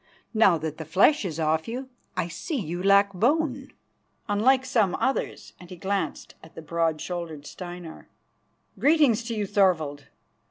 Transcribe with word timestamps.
Now 0.33 0.57
that 0.57 0.77
the 0.77 0.83
flesh 0.83 1.23
is 1.25 1.39
off 1.39 1.67
you 1.67 1.87
I 2.17 2.27
see 2.27 2.55
you 2.57 2.81
lack 2.81 3.13
bone, 3.13 3.71
unlike 4.27 4.65
some 4.65 4.95
others," 4.95 5.53
and 5.59 5.69
he 5.69 5.75
glanced 5.75 6.33
at 6.43 6.55
the 6.55 6.63
broad 6.63 6.99
shouldered 6.99 7.45
Steinar. 7.45 8.07
"Greeting 8.79 9.13
to 9.13 9.35
you, 9.35 9.45
Thorvald. 9.45 10.07